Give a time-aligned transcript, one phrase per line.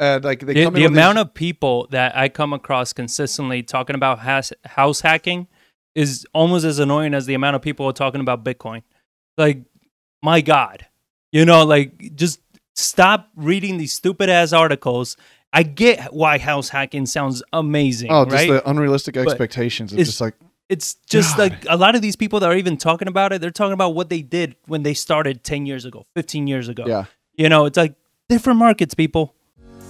[0.00, 3.62] Uh, like they The, come the amount these- of people that I come across consistently
[3.62, 5.48] talking about house, house hacking
[5.94, 8.82] is almost as annoying as the amount of people talking about Bitcoin.
[9.36, 9.62] Like,
[10.22, 10.86] my God,
[11.32, 12.40] you know, like just
[12.76, 15.16] stop reading these stupid ass articles.
[15.52, 18.48] I get why house hacking sounds amazing, oh, just right?
[18.50, 19.92] the unrealistic expectations.
[19.92, 20.34] It's, it's- just like
[20.68, 21.50] it's just God.
[21.50, 23.94] like a lot of these people that are even talking about it, they're talking about
[23.94, 26.84] what they did when they started 10 years ago, 15 years ago.
[26.86, 27.94] yeah, You know, it's like
[28.28, 29.34] different markets, people.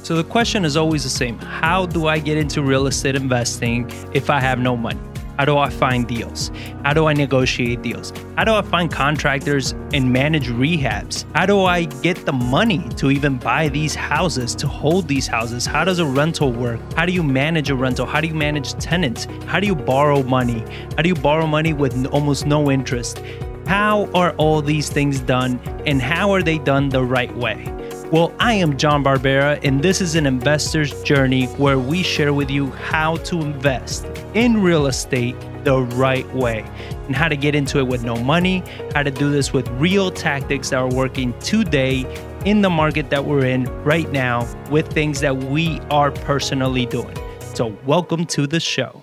[0.09, 3.91] So the question is always the same How do I get into real estate investing
[4.15, 4.99] if I have no money?
[5.37, 6.51] How do I find deals?
[6.83, 8.15] How do I negotiate deals?
[8.35, 11.27] How do I find contractors and manage rehabs?
[11.35, 15.67] How do I get the money to even buy these houses, to hold these houses?
[15.67, 16.81] How does a rental work?
[16.95, 18.07] How do you manage a rental?
[18.07, 19.27] How do you manage tenants?
[19.45, 20.65] How do you borrow money?
[20.97, 23.23] How do you borrow money with almost no interest?
[23.67, 27.75] How are all these things done and how are they done the right way?
[28.11, 32.51] Well, I am John Barbera, and this is an investor's journey where we share with
[32.51, 36.65] you how to invest in real estate the right way
[37.05, 38.63] and how to get into it with no money,
[38.95, 42.07] how to do this with real tactics that are working today
[42.47, 47.15] in the market that we're in right now with things that we are personally doing.
[47.53, 49.03] So, welcome to the show.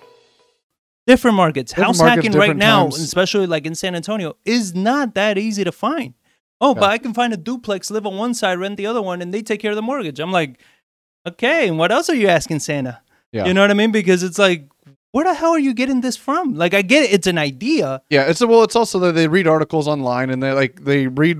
[1.06, 1.70] Different markets.
[1.70, 2.98] Different House markets, hacking right different now, times.
[2.98, 6.14] especially like in San Antonio, is not that easy to find.
[6.60, 9.20] Oh, but I can find a duplex, live on one side, rent the other one,
[9.20, 10.18] and they take care of the mortgage.
[10.20, 10.58] I'm like,
[11.26, 13.02] okay, and what else are you asking Santa?
[13.32, 13.46] Yeah.
[13.46, 13.92] You know what I mean?
[13.92, 14.68] Because it's like,
[15.12, 16.54] where the hell are you getting this from?
[16.54, 18.02] Like, I get it, it's an idea.
[18.10, 18.24] yeah.
[18.28, 21.38] It's well, it's also that they read articles online and they like they read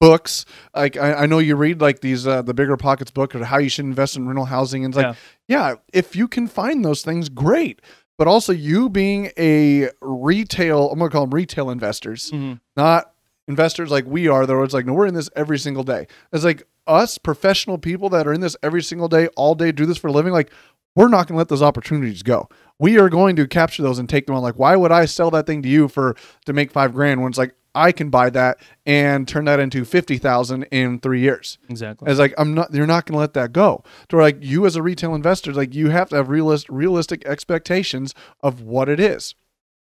[0.00, 0.44] books.
[0.74, 3.58] Like I, I know you read like these uh, the bigger pockets book or how
[3.58, 4.84] you should invest in rental housing.
[4.84, 5.16] And it's like,
[5.48, 7.80] yeah, if you can find those things, great.
[8.18, 12.60] But also you being a retail, I'm gonna call them retail investors, Mhm.
[12.76, 13.12] not
[13.48, 14.46] investors like we are.
[14.46, 16.06] Though it's like, no, we're in this every single day.
[16.32, 19.86] It's like us professional people that are in this every single day, all day, do
[19.86, 20.32] this for a living.
[20.32, 20.52] Like
[20.94, 22.48] we're not gonna let those opportunities go.
[22.78, 24.42] We are going to capture those and take them on.
[24.42, 27.30] Like, why would I sell that thing to you for to make five grand when
[27.30, 31.58] it's like I can buy that and turn that into fifty thousand in three years?
[31.68, 32.10] Exactly.
[32.10, 33.84] It's like I'm not, you're not going to let that go.
[34.08, 37.24] To where like you as a retail investor, like you have to have realist, realistic
[37.26, 39.34] expectations of what it is,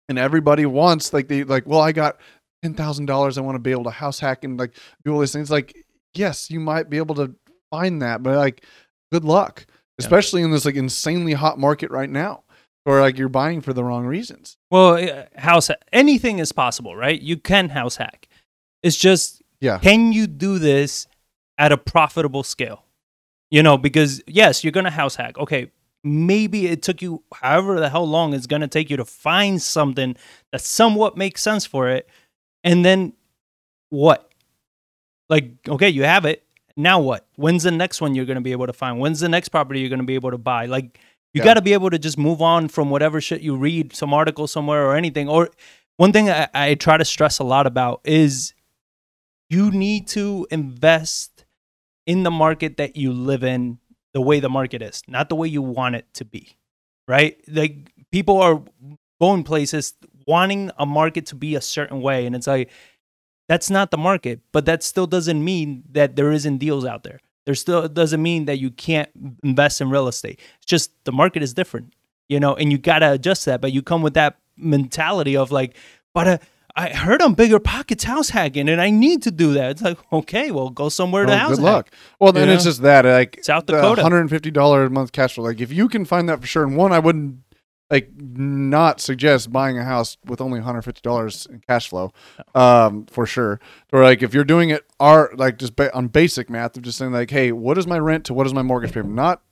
[0.08, 2.18] and everybody wants like the like, well, I got
[2.62, 4.74] ten thousand dollars, I want to be able to house hack and like
[5.04, 5.50] do all these things.
[5.50, 5.76] Like,
[6.14, 7.34] yes, you might be able to
[7.70, 8.64] find that, but like,
[9.10, 9.74] good luck, Yeah.
[9.98, 12.44] especially in this like insanely hot market right now,
[12.86, 14.56] or like you're buying for the wrong reasons.
[14.70, 17.20] Well, uh, house anything is possible, right?
[17.20, 18.28] You can house hack.
[18.82, 19.78] It's just Yeah.
[19.78, 21.06] can you do this
[21.58, 22.84] at a profitable scale?
[23.50, 25.36] You know, because yes, you're gonna house hack.
[25.38, 25.70] Okay,
[26.04, 30.16] maybe it took you however the hell long it's gonna take you to find something
[30.52, 32.08] that somewhat makes sense for it,
[32.64, 33.12] and then
[33.90, 34.30] what?
[35.28, 36.44] Like, okay, you have it.
[36.76, 37.26] Now what?
[37.36, 38.98] When's the next one you're gonna be able to find?
[38.98, 40.66] When's the next property you're gonna be able to buy?
[40.66, 40.98] Like,
[41.34, 41.44] you Yeah.
[41.44, 44.46] got to be able to just move on from whatever shit you read, some article
[44.46, 45.28] somewhere or anything.
[45.30, 45.48] Or
[45.96, 48.52] one thing I, I try to stress a lot about is
[49.48, 51.44] you need to invest
[52.06, 53.78] in the market that you live in
[54.12, 56.56] the way the market is, not the way you want it to be.
[57.08, 57.38] Right?
[57.48, 58.62] Like people are
[59.20, 59.94] going places
[60.26, 62.26] wanting a market to be a certain way.
[62.26, 62.70] And it's like,
[63.48, 67.20] that's not the market, but that still doesn't mean that there isn't deals out there.
[67.44, 69.08] There still doesn't mean that you can't
[69.42, 70.38] invest in real estate.
[70.58, 71.92] It's just the market is different,
[72.28, 73.60] you know, and you got to adjust that.
[73.60, 75.74] But you come with that mentality of like,
[76.14, 76.38] but uh,
[76.76, 79.72] I heard on Bigger Pockets house hacking and I need to do that.
[79.72, 81.64] It's like, okay, well, go somewhere to Oh, house good hack.
[81.74, 81.90] luck.
[82.20, 84.02] Well, then it's just that like South Dakota.
[84.02, 85.44] $150 a month cash flow.
[85.44, 87.40] Like if you can find that for sure, and one, I wouldn't
[87.92, 92.10] like not suggest buying a house with only $150 in cash flow,
[92.54, 93.60] um, for sure.
[93.92, 96.96] Or like if you're doing it, are like just ba- on basic math of just
[96.96, 99.14] saying like, hey, what is my rent to what is my mortgage payment?
[99.14, 99.42] Not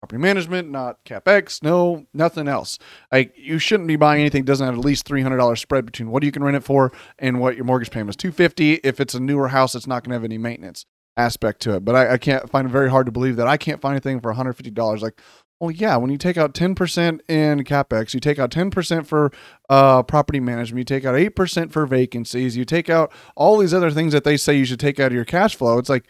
[0.00, 2.78] property management, not capex, no, nothing else.
[3.10, 5.84] Like you shouldn't be buying anything that doesn't have at least three hundred dollars spread
[5.84, 8.16] between what you can rent it for and what your mortgage payment is.
[8.16, 8.74] Two fifty.
[8.84, 10.86] If it's a newer house, it's not going to have any maintenance
[11.16, 11.84] aspect to it.
[11.84, 14.20] But I, I can't find it very hard to believe that I can't find anything
[14.20, 15.02] for one hundred fifty dollars.
[15.02, 15.20] Like,
[15.60, 19.06] well, yeah, when you take out ten percent in capex, you take out ten percent
[19.06, 19.32] for
[19.68, 23.74] uh, property management, you take out eight percent for vacancies, you take out all these
[23.74, 25.78] other things that they say you should take out of your cash flow.
[25.78, 26.04] It's like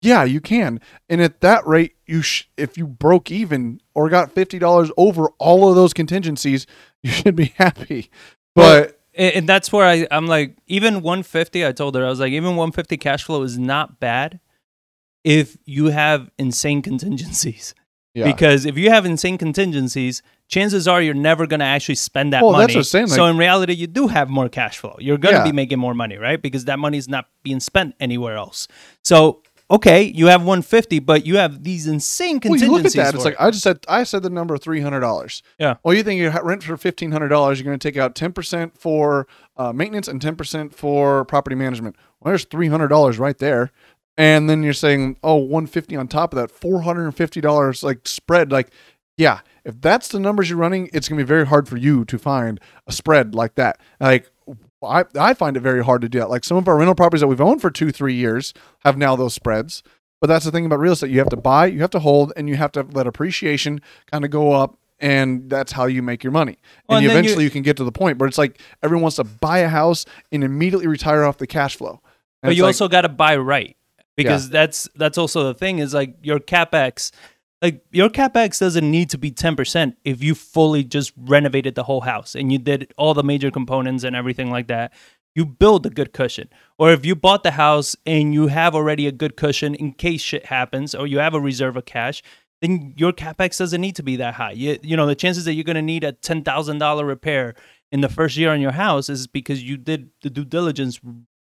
[0.00, 0.80] yeah, you can.
[1.08, 5.28] And at that rate, you sh- if you broke even or got fifty dollars over
[5.38, 6.66] all of those contingencies,
[7.02, 8.10] you should be happy.
[8.54, 12.20] But and, and that's where I, I'm like, even 150, I told her, I was
[12.20, 14.40] like, even 150 cash flow is not bad
[15.24, 17.74] if you have insane contingencies.
[18.14, 22.32] Yeah, Because if you have insane contingencies, chances are you're never going to actually spend
[22.32, 22.64] that Well, money.
[22.64, 24.96] that's what I'm saying, so in reality, you do have more cash flow.
[24.98, 25.44] You're going to Yeah.
[25.44, 26.40] be making more money, right?
[26.40, 28.66] Because that money is not being spent anywhere else.
[29.04, 32.66] So okay, you have 150, but you have these insane Well, contingencies.
[32.68, 33.14] you look at that.
[33.14, 33.44] It's for like it.
[33.44, 33.78] I just said.
[33.86, 35.42] I said the number three hundred dollars.
[35.58, 35.74] Yeah.
[35.84, 37.58] Well, you think you rent for fifteen hundred dollars?
[37.60, 39.26] You're going to take out ten percent for
[39.58, 41.96] uh, maintenance and ten percent for property management.
[42.20, 43.70] Well, there's three hundred dollars right there.
[44.18, 48.50] And then you're saying, oh, 150 on top of that, $450 like spread.
[48.50, 48.72] Like,
[49.16, 52.18] yeah, if that's the numbers you're running, it's gonna be very hard for you to
[52.18, 53.80] find a spread like that.
[54.00, 54.28] Like,
[54.82, 56.30] I, I find it very hard to do that.
[56.30, 59.14] Like some of our rental properties that we've owned for two, three years have now
[59.14, 59.82] those spreads.
[60.20, 61.10] But that's the thing about real estate.
[61.10, 63.80] You have to buy, you have to hold, and you have to let appreciation
[64.10, 64.76] kind of go up.
[65.00, 66.58] And that's how you make your money.
[66.88, 69.02] Well, and, and you eventually you can get to the point where it's like everyone
[69.02, 72.00] wants to buy a house and immediately retire off the cash flow.
[72.42, 73.76] And but you like, also got to buy right
[74.18, 77.12] because that's that's also the thing is like your capex
[77.62, 82.02] like your capex doesn't need to be 10% if you fully just renovated the whole
[82.02, 84.92] house and you did all the major components and everything like that.
[85.34, 86.48] You build a good cushion.
[86.78, 90.20] Or if you bought the house and you have already a good cushion in case
[90.20, 92.22] shit happens or you have a reserve of cash
[92.60, 94.52] then your capex doesn't need to be that high.
[94.52, 97.54] You, you know the chances that you're going to need a $10000 repair
[97.92, 101.00] in the first year on your house is because you did the due diligence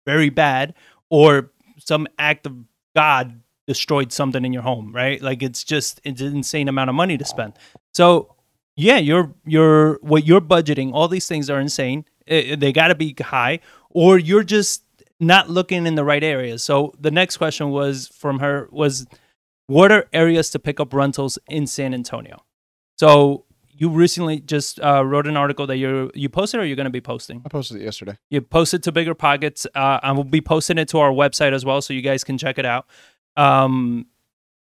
[0.06, 0.74] very bad
[1.09, 1.51] or
[1.86, 2.56] some act of
[2.95, 5.22] God destroyed something in your home, right?
[5.22, 7.54] Like it's just it's an insane amount of money to spend.
[7.94, 8.36] So
[8.75, 10.94] yeah, you're you're what you're budgeting.
[10.94, 12.06] All these things are insane.
[12.28, 14.83] Eh, they got to be high, or you're just
[15.19, 16.63] not looking in the right areas.
[16.63, 19.06] So the next question was from her was,
[19.68, 22.44] what are areas to pick up rentals in San Antonio?
[22.98, 23.45] So
[23.81, 26.92] you recently just uh, wrote an article that you you posted, or you're going to
[26.92, 27.42] be posting.
[27.44, 28.16] I posted it yesterday.
[28.30, 29.66] You posted it to Bigger Pockets.
[29.74, 32.38] Uh, I will be posting it to our website as well, so you guys can
[32.38, 32.86] check it out.
[33.38, 34.06] Um,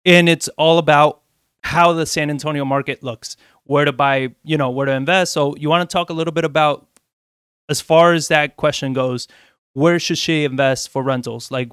[0.05, 1.23] and it's all about
[1.63, 5.33] how the San Antonio market looks, where to buy, you know, where to invest.
[5.33, 6.85] So you want to talk a little bit about,
[7.69, 9.27] as far as that question goes,
[9.73, 11.49] where should she invest for rentals?
[11.49, 11.71] Like,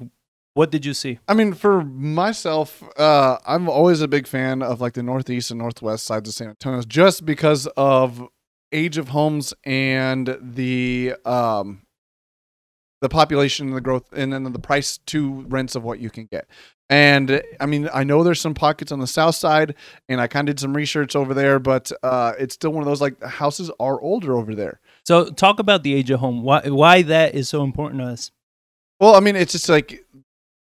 [0.55, 1.19] what did you see?
[1.27, 5.59] I mean, for myself, uh, I'm always a big fan of like the northeast and
[5.59, 8.25] northwest sides of San Antonio, just because of
[8.71, 11.81] age of homes and the um,
[13.01, 16.25] the population and the growth, and then the price to rents of what you can
[16.25, 16.47] get.
[16.89, 19.75] And I mean, I know there's some pockets on the south side,
[20.07, 22.87] and I kind of did some research over there, but uh, it's still one of
[22.87, 24.79] those like houses are older over there.
[25.03, 26.43] So talk about the age of home.
[26.43, 28.31] Why why that is so important to us?
[29.01, 30.05] Well, I mean, it's just like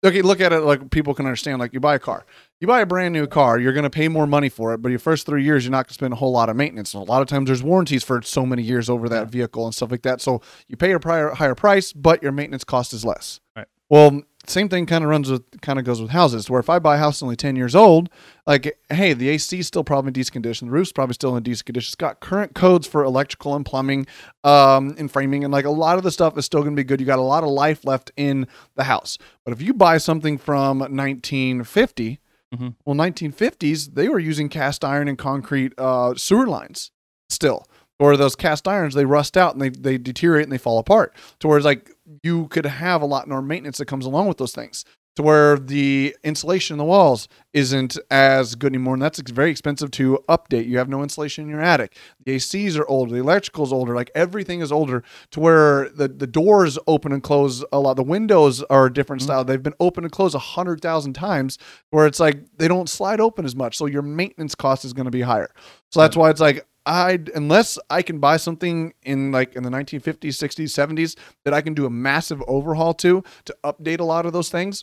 [0.05, 1.59] okay, look at it like people can understand.
[1.59, 2.25] Like you buy a car,
[2.61, 4.91] you buy a brand new car, you're going to pay more money for it, but
[4.91, 6.95] your first three years, you're not going to spend a whole lot of maintenance.
[6.95, 9.75] And a lot of times, there's warranties for so many years over that vehicle and
[9.75, 10.21] stuff like that.
[10.21, 13.41] So you pay a prior, higher price, but your maintenance cost is less.
[13.57, 13.67] Right.
[13.89, 16.49] Well, same thing kind of runs with kind of goes with houses.
[16.51, 18.09] Where if I buy a house only ten years old,
[18.47, 21.43] like hey, the AC is still probably in decent condition, the roof's probably still in
[21.43, 21.89] decent condition.
[21.89, 24.07] It's got current codes for electrical and plumbing,
[24.45, 26.85] um, and framing, and like a lot of the stuff is still going to be
[26.85, 27.01] good.
[27.01, 28.47] You got a lot of life left in
[28.77, 29.19] the house.
[29.45, 32.19] But if you buy something from 1950,
[32.55, 32.75] Mhm.
[32.87, 36.91] well, 1950s they were using cast iron and concrete uh, sewer lines
[37.29, 37.67] still.
[37.99, 41.15] Or those cast irons, they rust out and they, they deteriorate and they fall apart.
[41.41, 41.91] To where it's like
[42.23, 44.85] you could have a lot more maintenance that comes along with those things.
[45.17, 49.91] To where the insulation in the walls isn't as good anymore, and that's very expensive
[49.91, 50.69] to update.
[50.69, 51.97] You have no insulation in your attic.
[52.25, 55.03] The ACs are older, the electrical's older, like everything is older.
[55.33, 57.95] To where the the doors open and close a lot.
[57.95, 59.27] The windows are a different mm-hmm.
[59.27, 59.45] style.
[59.45, 61.59] They've been open and closed a hundred thousand times.
[61.91, 65.07] Where it's like they don't slide open as much, so your maintenance cost is going
[65.07, 65.51] to be higher.
[65.91, 69.69] So that's why it's like I unless I can buy something in like in the
[69.69, 74.25] 1950s, 60s, 70s that I can do a massive overhaul to to update a lot
[74.25, 74.83] of those things.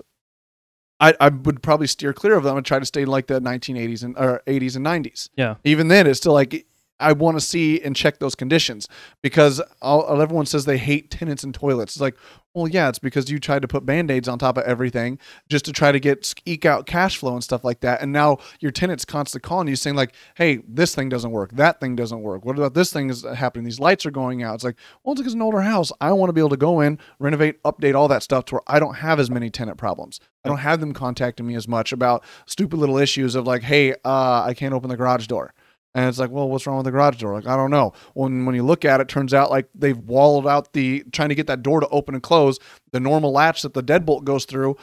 [1.00, 3.41] I, I would probably steer clear of them and try to stay in like the
[3.41, 5.29] 1980s and or 80s and 90s.
[5.35, 5.55] Yeah.
[5.63, 6.67] Even then, it's still like
[7.00, 8.88] I want to see and check those conditions
[9.21, 11.95] because all, everyone says they hate tenants and toilets.
[11.95, 12.15] It's like,
[12.55, 15.19] well, yeah, it's because you tried to put band aids on top of everything
[15.50, 18.01] just to try to get eke out cash flow and stuff like that.
[18.01, 21.81] And now your tenants constantly calling you saying like, hey, this thing doesn't work, that
[21.81, 22.45] thing doesn't work.
[22.45, 23.65] What about this thing is happening?
[23.65, 24.55] These lights are going out.
[24.55, 25.91] It's like, well, it's because an older house.
[26.00, 28.62] I want to be able to go in, renovate, update all that stuff to where
[28.67, 30.21] I don't have as many tenant problems.
[30.45, 33.93] I don't have them contacting me as much about stupid little issues of like, hey,
[34.05, 35.53] uh, I can't open the garage door.
[35.95, 37.33] And it's like, well, what's wrong with the garage door?
[37.33, 37.93] Like, I don't know.
[38.13, 41.35] When when you look at it, turns out like they've walled out the trying to
[41.35, 42.59] get that door to open and close.
[42.91, 44.75] The normal latch that the deadbolt goes through,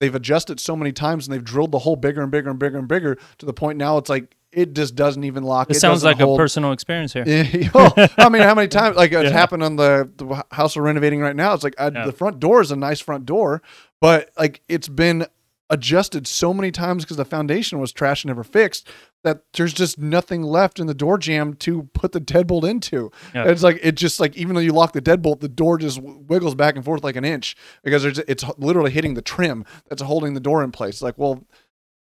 [0.00, 2.78] they've adjusted so many times and they've drilled the hole bigger and bigger and bigger
[2.78, 5.70] and bigger to the point now it's like it just doesn't even lock.
[5.70, 6.38] It, sounds like hold.
[6.38, 7.24] a personal experience here.
[7.74, 9.30] Well, I mean, how many times like it's Yeah.
[9.30, 11.54] happened on the, the house we're renovating right now?
[11.54, 12.04] It's like uh, Yeah.
[12.06, 13.62] the front door is a nice front door,
[14.00, 15.24] but like it's been
[15.72, 18.86] adjusted so many times because the foundation was trash and never fixed
[19.24, 23.10] that there's just nothing left in the door jamb to put the deadbolt into.
[23.34, 23.48] Yeah.
[23.48, 26.54] It's like it just like even though you lock the deadbolt, the door just wiggles
[26.54, 30.34] back and forth like an inch because there's, it's literally hitting the trim that's holding
[30.34, 30.96] the door in place.
[30.96, 31.42] It's Like, well,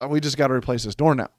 [0.06, 1.30] we just got to replace this door now.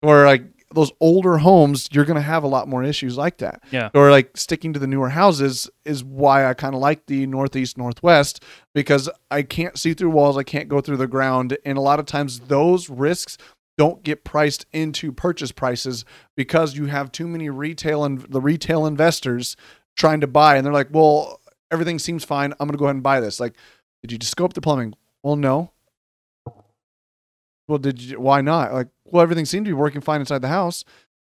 [0.00, 3.62] Or like those older homes, you're going to have a lot more issues like that.
[3.70, 3.90] Yeah.
[3.94, 7.78] Or like sticking to the newer houses is why I kind of like the northeast
[7.78, 8.42] northwest
[8.74, 12.00] because I can't see through walls, I can't go through the ground, and a lot
[12.00, 13.38] of times those risks
[13.76, 16.04] don't get priced into purchase prices
[16.36, 19.56] because you have too many retail and the retail investors
[19.96, 21.40] trying to buy and they're like, "Well,
[21.70, 22.52] everything seems fine.
[22.52, 23.54] I'm going to go ahead and buy this." Like,
[24.02, 24.94] did you just scope the plumbing?
[25.22, 25.72] Well, no.
[27.66, 28.20] Well, did you?
[28.20, 28.72] Why not?
[28.72, 30.84] Like, well, everything seemed to be working fine inside the house.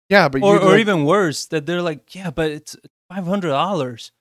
[0.09, 2.75] Yeah, but or, you or like- even worse, that they're like, yeah, but it's
[3.09, 4.11] five hundred dollars.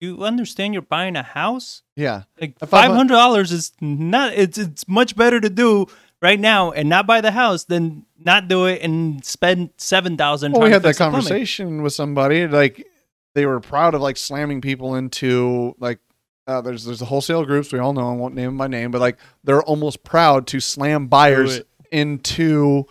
[0.00, 0.74] You understand?
[0.74, 1.82] You're buying a house.
[1.94, 4.34] yeah, Like five hundred dollars is not.
[4.34, 5.86] It's it's much better to do
[6.20, 10.52] right now and not buy the house than not do it and spend seven thousand.
[10.52, 12.46] well, we had that conversation with somebody.
[12.46, 12.86] Like,
[13.34, 16.00] they were proud of like slamming people into like.
[16.48, 18.10] Uh, there's there's the wholesale groups we all know.
[18.10, 21.62] I won't name them by name, but like they're almost proud to slam buyers.
[21.96, 22.86] Into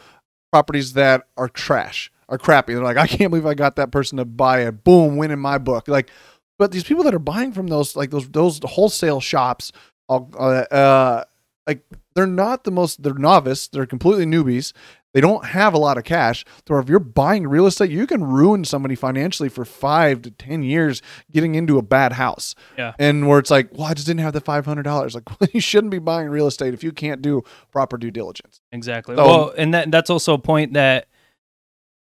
[0.52, 2.74] properties that are trash, are crappy.
[2.74, 4.84] They're like, I can't believe I got that person to buy it.
[4.84, 5.88] Boom, win in my book.
[5.88, 6.10] Like,
[6.58, 9.72] but these people that are buying from those like those those wholesale shops,
[10.10, 11.24] uh, uh,
[11.68, 11.86] like
[12.16, 13.04] they're not the most.
[13.04, 13.68] They're novice.
[13.68, 14.72] They're completely newbies.
[15.16, 16.44] They don't have a lot of cash.
[16.68, 20.62] So if you're buying real estate, you can ruin somebody financially for five to ten
[20.62, 22.54] years getting into a bad house.
[22.78, 22.96] Yeah.
[23.00, 25.16] And where it's like, well, I just didn't have the five hundred dollars.
[25.16, 28.60] Like, well, you shouldn't be buying real estate if you can't do proper due diligence.
[28.74, 29.16] Exactly.
[29.16, 31.08] So- well, and that that's also a point that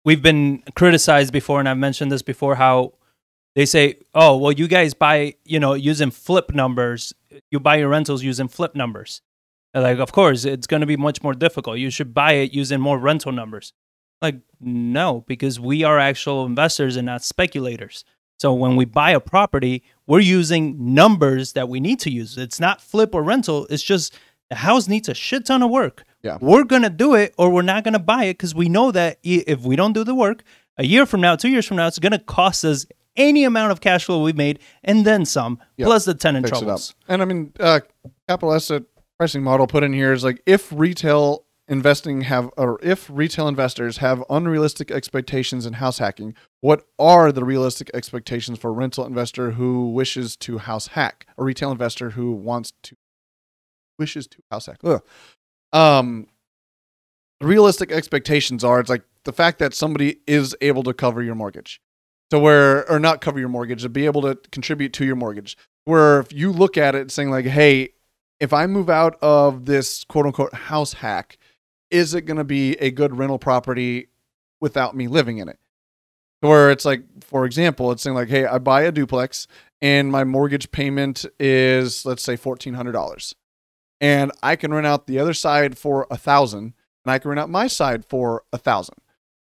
[0.03, 2.55] we've been criticized before, and I've mentioned this before.
[2.55, 2.93] How
[3.53, 7.13] they say, "Oh, well, you guys buy, you know, using flip numbers.
[7.51, 9.21] You buy your rentals using flip numbers."
[9.73, 11.79] They're like, of course, it's going to be much more difficult.
[11.79, 13.73] You should buy it using more rental numbers.
[14.21, 18.05] Like, no, because we are actual investors and not speculators.
[18.39, 22.37] So when we buy a property, we're using numbers that we need to use.
[22.37, 23.67] It's not flip or rental.
[23.69, 24.13] It's just
[24.49, 26.03] the house needs a shit ton of work.
[26.21, 26.37] Yeah.
[26.39, 28.91] We're going to do it or we're not going to buy it because we know
[28.91, 30.43] that if we don't do the work,
[30.77, 33.71] a year from now, two years from now, it's going to cost us any amount
[33.71, 35.85] of cash flow we made and then some, Yeah.
[35.85, 36.95] plus the tenant Fix troubles.
[37.07, 37.81] And I mean, uh,
[38.27, 38.83] capital asset
[39.17, 43.97] pricing model put in here is like if retail investing have or if retail investors
[43.97, 49.51] have unrealistic expectations in house hacking, what are the realistic expectations for a rental investor
[49.51, 51.25] who wishes to house hack?
[51.37, 52.95] A retail investor who wants to
[53.97, 54.79] wishes to house hack.
[54.83, 55.01] Ugh.
[55.71, 56.27] Um,
[57.41, 61.81] realistic expectations are it's like the fact that somebody is able to cover your mortgage.
[62.31, 65.57] So where or not cover your mortgage, to be able to contribute to your mortgage.
[65.85, 67.89] Where if you look at it saying like, hey,
[68.43, 71.37] if I move out of this quote unquote house hack,
[71.89, 74.09] is it going to be a good rental property
[74.59, 75.59] without me living in it?
[76.41, 79.47] Where it's like, for example, it's saying like, hey, I buy a duplex
[79.81, 83.33] and my mortgage payment is let's say fourteen hundred dollars,
[84.01, 86.73] and I can rent out the other side for a thousand,
[87.05, 88.95] and I can rent out my side for a thousand.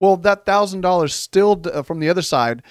[0.01, 2.63] Well, that thousand dollars still uh, from the other side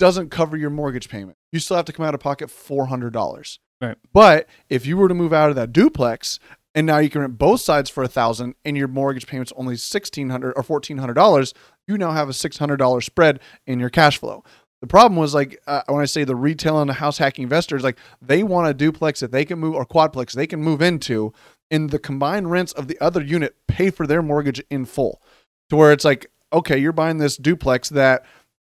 [0.00, 1.38] doesn't cover your mortgage payment.
[1.52, 3.60] You still have to come out of pocket four hundred dollars.
[3.80, 3.96] Right.
[4.12, 6.40] But if you were to move out of that duplex
[6.74, 9.76] and now you can rent both sides for a thousand and your mortgage payment's only
[9.76, 11.54] sixteen hundred or fourteen hundred dollars,
[11.86, 14.42] you now have a six hundred dollar spread in your cash flow.
[14.80, 17.82] The problem was like uh, when I say the retail and the house hacking investors,
[17.82, 21.32] like they want a duplex that they can move or quadplex they can move into,
[21.70, 25.22] and the combined rents of the other unit pay for their mortgage in full.
[25.70, 28.24] To where it's like, okay, you're buying this duplex that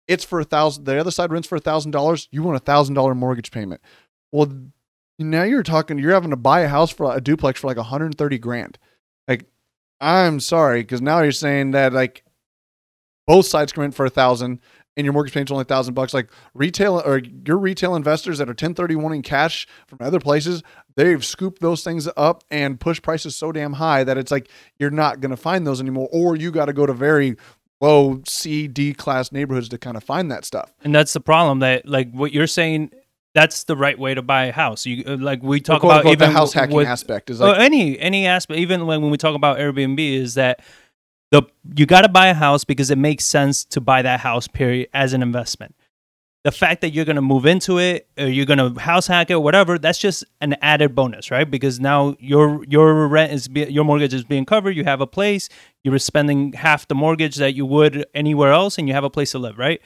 [0.07, 0.85] it's for a thousand.
[0.85, 2.27] The other side rents for a thousand dollars.
[2.31, 3.81] You want a thousand dollar mortgage payment.
[4.31, 4.51] Well,
[5.19, 5.99] now you're talking.
[5.99, 8.77] You're having to buy a house for a duplex for like 130 grand.
[9.27, 9.45] Like,
[9.99, 12.23] I'm sorry, because now you're saying that like
[13.27, 14.59] both sides come in for a thousand,
[14.97, 16.13] and your mortgage payment's only a thousand bucks.
[16.13, 20.63] Like retail or your retail investors that are 1031 in cash from other places,
[20.95, 24.89] they've scooped those things up and pushed prices so damn high that it's like you're
[24.89, 27.35] not going to find those anymore, or you got to go to very
[27.81, 30.73] low C, D class neighborhoods to kind of find that stuff.
[30.83, 32.91] And that's the problem that like what you're saying
[33.33, 34.85] that's the right way to buy a house.
[34.85, 37.59] You uh, like we talk about even the house hacking with, aspect is or like
[37.59, 40.61] any any aspect even when, when we talk about Airbnb is that
[41.31, 41.43] the
[41.75, 44.89] you got to buy a house because it makes sense to buy that house period
[44.93, 45.75] as an investment.
[46.45, 49.29] The fact that you're going to move into it or you're going to house hack
[49.29, 51.49] it or whatever, that's just an added bonus, right?
[51.49, 55.07] Because now your your rent is be, your mortgage is being covered, you have a
[55.07, 55.49] place,
[55.83, 59.31] you're spending half the mortgage that you would anywhere else and you have a place
[59.31, 59.81] to live, right?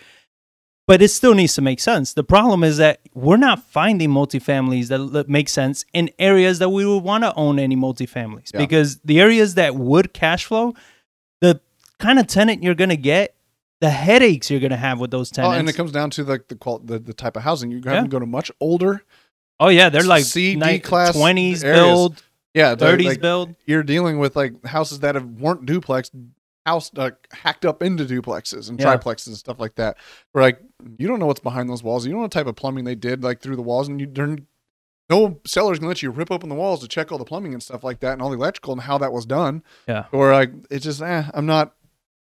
[0.88, 2.14] But it still needs to make sense.
[2.14, 6.86] The problem is that we're not finding multifamilies that make sense in areas that we
[6.86, 8.60] would want to own any multifamilies Yeah.
[8.60, 10.74] because the areas that would cash flow,
[11.42, 11.62] the
[12.00, 13.36] kind of tenant you're going to get,
[13.80, 15.56] the headaches you're going to have with those tenants.
[15.56, 17.70] Oh, and it comes down to like the qual the, the type of housing.
[17.72, 18.02] You have Yeah.
[18.04, 19.04] to go to much older.
[19.60, 21.80] oh yeah, they're like C, D class 20s areas.
[21.80, 22.24] build,
[22.54, 23.56] Yeah, 30s like, build.
[23.66, 26.12] You're dealing with like houses that have weren't duplex,
[26.66, 28.96] house uh, hacked up into duplexes and Yeah.
[28.96, 29.98] triplexes and stuff like that.
[30.32, 30.60] Where like
[30.98, 32.06] you don't know what's behind those walls.
[32.06, 34.06] You don't know what type of plumbing they did like through the walls, and you
[34.08, 34.46] don't.
[35.10, 37.62] no seller's gonna let you rip open the walls to check all the plumbing and
[37.62, 39.62] stuff like that and all the electrical and how that was done.
[39.88, 40.06] Yeah.
[40.12, 41.74] Or like it's just eh, I'm not